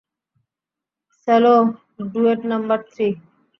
Cello 1.17 1.53
duet 2.11 2.41
number 2.51 2.79
three? 2.91 3.07